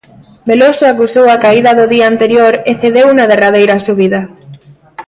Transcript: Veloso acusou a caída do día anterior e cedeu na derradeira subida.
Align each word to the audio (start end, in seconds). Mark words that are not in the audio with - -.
Veloso 0.49 0.83
acusou 0.87 1.25
a 1.29 1.37
caída 1.45 1.71
do 1.79 1.85
día 1.93 2.05
anterior 2.13 2.53
e 2.69 2.71
cedeu 2.81 3.07
na 3.13 3.29
derradeira 3.31 3.75
subida. 3.87 4.19